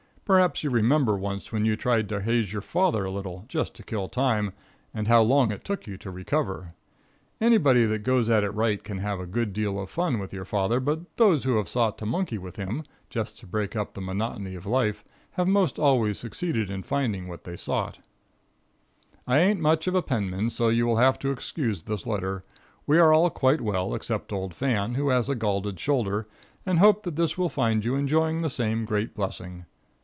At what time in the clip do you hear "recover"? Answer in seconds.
6.09-6.73